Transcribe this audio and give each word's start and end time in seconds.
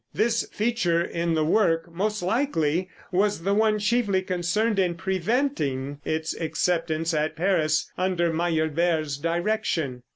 This 0.15 0.47
feature 0.51 1.03
in 1.03 1.35
the 1.35 1.45
work, 1.45 1.93
most 1.93 2.23
likely, 2.23 2.89
was 3.11 3.43
the 3.43 3.53
one 3.53 3.77
chiefly 3.77 4.23
concerned 4.23 4.79
in 4.79 4.95
preventing 4.95 5.99
its 6.03 6.33
acceptance 6.41 7.13
at 7.13 7.35
Paris 7.35 7.91
under 7.99 8.33
Meyerbeer's 8.33 9.19
direction. 9.19 10.01